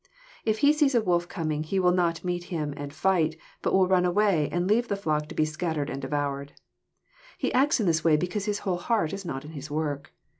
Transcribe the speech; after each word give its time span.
If 0.45 0.57
he 0.65 0.73
sees 0.73 0.95
a 0.95 1.01
wolf 1.03 1.27
coming 1.29 1.61
he 1.61 1.79
will 1.79 1.91
not 1.91 2.23
meet 2.23 2.45
him 2.45 2.73
and 2.75 2.91
fight, 2.91 3.37
but 3.61 3.71
will 3.71 3.87
run 3.87 4.03
away, 4.03 4.49
and 4.51 4.65
leave 4.67 4.87
the 4.87 4.95
flock 4.95 5.27
to 5.27 5.35
be 5.35 5.45
scattered 5.45 5.91
and 5.91 6.01
devoured. 6.01 6.53
He 7.37 7.53
acts 7.53 7.79
in 7.79 7.85
this 7.85 8.03
way 8.03 8.17
because 8.17 8.45
his 8.45 8.57
whole 8.65 8.77
heart 8.77 9.13
is 9.13 9.25
not 9.25 9.45
in 9.45 9.51
his 9.51 9.69
work. 9.69 10.11